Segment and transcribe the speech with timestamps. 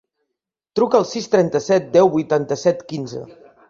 [0.79, 3.27] Truca al sis, trenta-set, deu, vuitanta-set, quinze.